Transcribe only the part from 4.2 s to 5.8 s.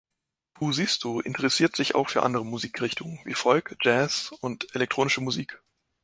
und elektronische Musik.